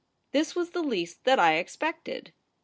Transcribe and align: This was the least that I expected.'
This 0.31 0.55
was 0.55 0.71
the 0.71 0.81
least 0.81 1.25
that 1.25 1.37
I 1.37 1.57
expected.' 1.57 2.33